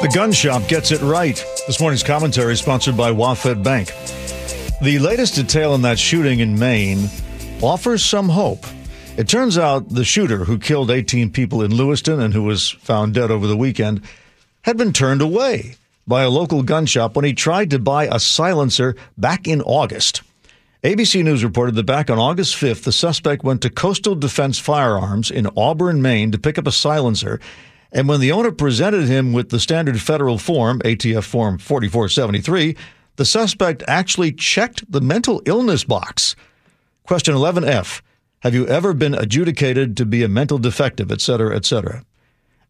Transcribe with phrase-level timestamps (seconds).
[0.00, 1.36] The gun shop gets it right.
[1.66, 3.88] This morning's commentary is sponsored by WaFd Bank.
[4.80, 7.10] The latest detail in that shooting in Maine
[7.60, 8.64] offers some hope.
[9.18, 13.12] It turns out the shooter who killed 18 people in Lewiston and who was found
[13.12, 14.00] dead over the weekend
[14.62, 15.76] had been turned away
[16.06, 20.22] by a local gun shop when he tried to buy a silencer back in August.
[20.82, 25.30] ABC News reported that back on August 5th, the suspect went to Coastal Defense Firearms
[25.30, 27.38] in Auburn, Maine to pick up a silencer.
[27.92, 32.76] And when the owner presented him with the standard federal form, ATF Form 4473,
[33.16, 36.36] the suspect actually checked the mental illness box.
[37.04, 38.02] Question 11F
[38.40, 42.04] Have you ever been adjudicated to be a mental defective, etc., etc.?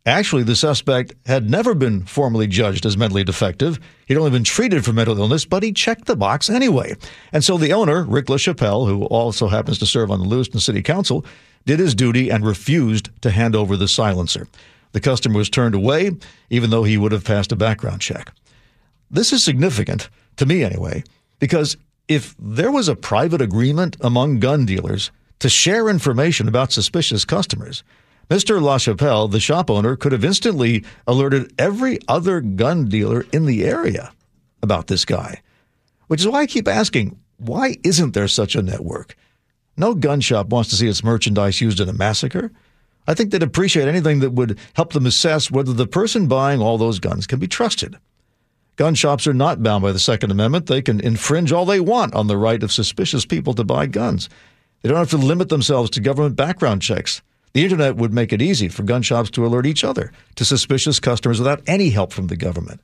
[0.06, 3.78] Actually, the suspect had never been formally judged as mentally defective.
[4.06, 6.96] He'd only been treated for mental illness, but he checked the box anyway.
[7.32, 10.80] And so the owner, Rick LaChapelle, who also happens to serve on the Lewiston City
[10.80, 11.24] Council,
[11.66, 14.48] did his duty and refused to hand over the silencer.
[14.92, 16.10] The customer was turned away,
[16.48, 18.32] even though he would have passed a background check.
[19.10, 21.04] This is significant, to me anyway,
[21.38, 21.76] because
[22.08, 27.82] if there was a private agreement among gun dealers to share information about suspicious customers,
[28.28, 28.60] Mr.
[28.60, 34.12] LaChapelle, the shop owner, could have instantly alerted every other gun dealer in the area
[34.62, 35.40] about this guy.
[36.06, 39.16] Which is why I keep asking, why isn't there such a network?
[39.76, 42.52] No gun shop wants to see its merchandise used in a massacre.
[43.06, 46.78] I think they'd appreciate anything that would help them assess whether the person buying all
[46.78, 47.96] those guns can be trusted.
[48.76, 50.66] Gun shops are not bound by the Second Amendment.
[50.66, 54.28] They can infringe all they want on the right of suspicious people to buy guns.
[54.80, 57.20] They don't have to limit themselves to government background checks.
[57.52, 61.00] The internet would make it easy for gun shops to alert each other to suspicious
[61.00, 62.80] customers without any help from the government.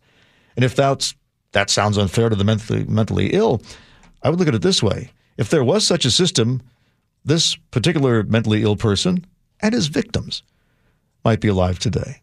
[0.57, 1.15] And if that's,
[1.53, 3.63] that sounds unfair to the mentally, mentally ill,
[4.23, 5.13] I would look at it this way.
[5.37, 6.63] If there was such a system,
[7.25, 9.25] this particular mentally ill person
[9.61, 10.43] and his victims
[11.25, 12.23] might be alive today.